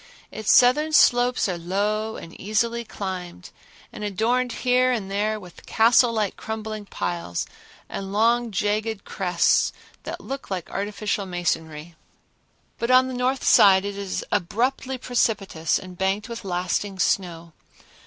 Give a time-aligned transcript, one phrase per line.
[0.31, 3.51] Its southern slopes are low and easily climbed,
[3.93, 7.45] and adorned here and there with castle like crumbling piles
[7.87, 11.93] and long jagged crests that look like artificial masonry;
[12.79, 17.53] but on the north side it is abruptly precipitous and banked with lasting snow.